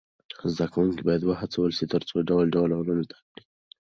زده 0.53 0.65
کوونکي 0.73 1.01
باید 1.07 1.23
و 1.25 1.39
هڅول 1.41 1.69
سي 1.77 1.85
تر 1.93 2.01
څو 2.09 2.15
ډول 2.29 2.45
ډول 2.55 2.69
علوم 2.79 2.99
زده 3.05 3.17
کړي. 3.29 3.43